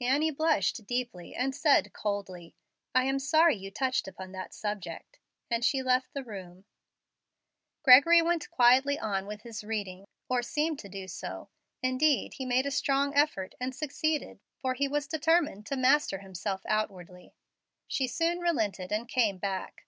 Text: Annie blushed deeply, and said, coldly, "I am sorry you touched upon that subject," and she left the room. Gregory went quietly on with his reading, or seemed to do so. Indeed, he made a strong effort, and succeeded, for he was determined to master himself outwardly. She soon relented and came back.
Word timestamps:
Annie 0.00 0.30
blushed 0.30 0.86
deeply, 0.86 1.34
and 1.34 1.54
said, 1.54 1.92
coldly, 1.92 2.54
"I 2.94 3.04
am 3.04 3.18
sorry 3.18 3.56
you 3.58 3.70
touched 3.70 4.08
upon 4.08 4.32
that 4.32 4.54
subject," 4.54 5.18
and 5.50 5.62
she 5.62 5.82
left 5.82 6.14
the 6.14 6.24
room. 6.24 6.64
Gregory 7.82 8.22
went 8.22 8.48
quietly 8.48 8.98
on 8.98 9.26
with 9.26 9.42
his 9.42 9.62
reading, 9.62 10.06
or 10.30 10.40
seemed 10.42 10.78
to 10.78 10.88
do 10.88 11.06
so. 11.06 11.50
Indeed, 11.82 12.32
he 12.38 12.46
made 12.46 12.64
a 12.64 12.70
strong 12.70 13.14
effort, 13.14 13.54
and 13.60 13.74
succeeded, 13.74 14.40
for 14.62 14.72
he 14.72 14.88
was 14.88 15.06
determined 15.06 15.66
to 15.66 15.76
master 15.76 16.20
himself 16.20 16.62
outwardly. 16.64 17.34
She 17.86 18.06
soon 18.06 18.38
relented 18.38 18.90
and 18.90 19.06
came 19.06 19.36
back. 19.36 19.84